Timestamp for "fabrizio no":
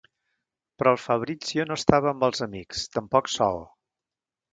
1.01-1.77